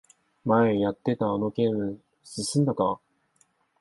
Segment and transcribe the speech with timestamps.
[0.45, 2.99] 前やってたあのゲーム進んだか？